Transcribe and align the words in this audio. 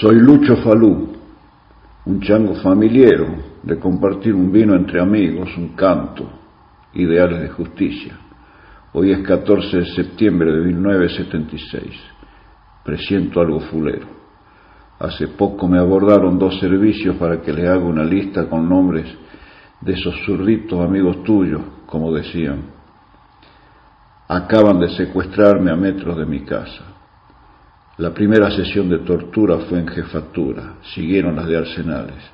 Soy 0.00 0.14
Lucho 0.14 0.54
Falú, 0.58 1.08
un 2.06 2.20
chango 2.20 2.54
familiero 2.54 3.26
de 3.64 3.80
compartir 3.80 4.32
un 4.32 4.52
vino 4.52 4.76
entre 4.76 5.00
amigos, 5.00 5.48
un 5.56 5.70
canto, 5.70 6.24
ideales 6.94 7.40
de 7.40 7.48
justicia. 7.48 8.16
Hoy 8.92 9.10
es 9.10 9.26
14 9.26 9.76
de 9.78 9.86
septiembre 9.86 10.52
de 10.52 10.66
1976. 10.66 11.84
Presiento 12.84 13.40
algo 13.40 13.58
fulero. 13.58 14.06
Hace 15.00 15.26
poco 15.26 15.66
me 15.66 15.80
abordaron 15.80 16.38
dos 16.38 16.60
servicios 16.60 17.16
para 17.16 17.42
que 17.42 17.52
les 17.52 17.68
haga 17.68 17.84
una 17.84 18.04
lista 18.04 18.48
con 18.48 18.68
nombres 18.68 19.06
de 19.80 19.94
esos 19.94 20.14
zurditos 20.24 20.78
amigos 20.78 21.24
tuyos, 21.24 21.62
como 21.86 22.12
decían. 22.12 22.66
Acaban 24.28 24.78
de 24.78 24.90
secuestrarme 24.90 25.72
a 25.72 25.76
metros 25.76 26.16
de 26.16 26.24
mi 26.24 26.44
casa. 26.44 26.97
La 27.98 28.14
primera 28.14 28.48
sesión 28.52 28.88
de 28.88 28.98
tortura 28.98 29.58
fue 29.68 29.80
en 29.80 29.88
jefatura, 29.88 30.74
siguieron 30.94 31.34
las 31.34 31.48
de 31.48 31.56
arsenales. 31.56 32.30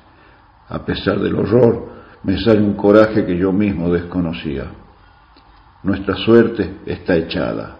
A 0.69 0.85
pesar 0.85 1.19
del 1.19 1.35
horror, 1.35 1.89
me 2.23 2.37
sale 2.37 2.61
un 2.61 2.75
coraje 2.75 3.25
que 3.25 3.35
yo 3.35 3.51
mismo 3.51 3.91
desconocía. 3.91 4.65
Nuestra 5.81 6.15
suerte 6.17 6.81
está 6.85 7.15
echada. 7.15 7.77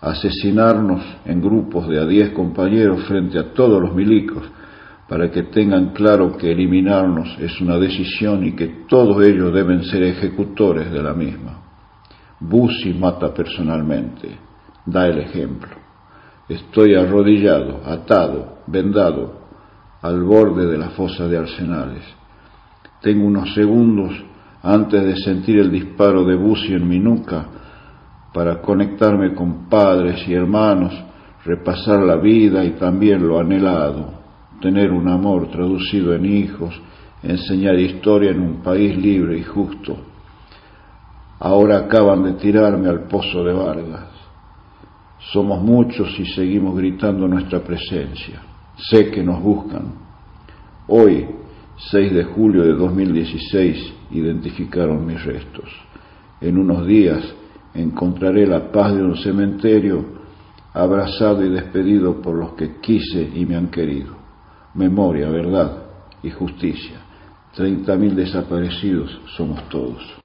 Asesinarnos 0.00 1.02
en 1.24 1.40
grupos 1.40 1.88
de 1.88 2.00
a 2.00 2.06
diez 2.06 2.30
compañeros 2.30 3.02
frente 3.08 3.36
a 3.36 3.52
todos 3.52 3.82
los 3.82 3.92
milicos, 3.92 4.44
para 5.08 5.28
que 5.32 5.42
tengan 5.42 5.92
claro 5.92 6.36
que 6.36 6.52
eliminarnos 6.52 7.36
es 7.40 7.60
una 7.60 7.78
decisión 7.78 8.46
y 8.46 8.52
que 8.52 8.84
todos 8.88 9.24
ellos 9.26 9.52
deben 9.52 9.82
ser 9.82 10.04
ejecutores 10.04 10.88
de 10.92 11.02
la 11.02 11.14
misma. 11.14 11.62
Bussi 12.38 12.94
mata 12.94 13.34
personalmente, 13.34 14.38
da 14.86 15.08
el 15.08 15.18
ejemplo. 15.18 15.83
Estoy 16.48 16.94
arrodillado, 16.94 17.80
atado, 17.86 18.58
vendado, 18.66 19.44
al 20.02 20.22
borde 20.22 20.66
de 20.66 20.76
la 20.76 20.90
fosa 20.90 21.26
de 21.26 21.38
arsenales. 21.38 22.04
Tengo 23.00 23.26
unos 23.26 23.54
segundos 23.54 24.12
antes 24.62 25.02
de 25.02 25.16
sentir 25.16 25.58
el 25.58 25.70
disparo 25.70 26.24
de 26.24 26.36
Bussi 26.36 26.74
en 26.74 26.86
mi 26.86 26.98
nuca 26.98 27.46
para 28.34 28.60
conectarme 28.60 29.34
con 29.34 29.70
padres 29.70 30.28
y 30.28 30.34
hermanos, 30.34 30.92
repasar 31.46 32.00
la 32.00 32.16
vida 32.16 32.62
y 32.62 32.72
también 32.72 33.26
lo 33.26 33.38
anhelado, 33.38 34.12
tener 34.60 34.90
un 34.90 35.08
amor 35.08 35.50
traducido 35.50 36.14
en 36.14 36.26
hijos, 36.26 36.78
enseñar 37.22 37.78
historia 37.78 38.32
en 38.32 38.40
un 38.40 38.62
país 38.62 38.94
libre 38.98 39.38
y 39.38 39.44
justo. 39.44 39.96
Ahora 41.40 41.78
acaban 41.78 42.22
de 42.24 42.32
tirarme 42.34 42.88
al 42.88 43.04
pozo 43.04 43.42
de 43.44 43.52
Vargas. 43.52 44.23
Somos 45.32 45.62
muchos 45.62 46.18
y 46.18 46.26
seguimos 46.26 46.76
gritando 46.76 47.26
nuestra 47.26 47.60
presencia. 47.60 48.42
Sé 48.76 49.10
que 49.10 49.22
nos 49.22 49.42
buscan. 49.42 49.94
Hoy 50.88 51.26
6 51.90 52.14
de 52.14 52.24
julio 52.24 52.62
de 52.62 52.74
2016 52.74 53.92
identificaron 54.10 55.06
mis 55.06 55.22
restos. 55.24 55.70
En 56.40 56.58
unos 56.58 56.86
días 56.86 57.22
encontraré 57.74 58.46
la 58.46 58.70
paz 58.70 58.94
de 58.94 59.02
un 59.02 59.16
cementerio 59.16 60.04
abrazado 60.72 61.44
y 61.44 61.50
despedido 61.50 62.20
por 62.20 62.34
los 62.34 62.52
que 62.52 62.80
quise 62.80 63.30
y 63.34 63.46
me 63.46 63.56
han 63.56 63.68
querido. 63.68 64.14
Memoria, 64.74 65.28
verdad 65.30 65.84
y 66.22 66.30
justicia. 66.30 66.98
Treinta 67.54 67.96
mil 67.96 68.14
desaparecidos 68.14 69.20
somos 69.36 69.68
todos. 69.68 70.23